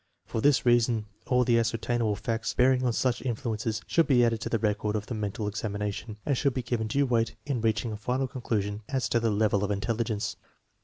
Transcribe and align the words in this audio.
For 0.25 0.41
this 0.41 0.65
reason, 0.65 1.05
all 1.27 1.43
the 1.43 1.59
ascertainable 1.59 2.15
facts 2.15 2.55
bearing 2.55 2.83
on 2.83 2.91
such 2.91 3.21
influences 3.21 3.81
should 3.85 4.07
be 4.07 4.25
added 4.25 4.41
to 4.41 4.49
the 4.49 4.57
record 4.57 4.95
of 4.95 5.05
the 5.05 5.13
mental 5.13 5.47
examination, 5.47 6.17
and 6.25 6.35
should 6.35 6.55
be 6.55 6.63
given 6.63 6.87
due 6.87 7.05
weight 7.05 7.35
in 7.45 7.61
reaching 7.61 7.91
a 7.91 7.97
final 7.97 8.27
conclusion 8.27 8.81
as 8.89 9.07
to 9.09 9.19
the 9.19 9.29
level 9.29 9.63
of 9.63 9.69
intelligence. 9.69 10.37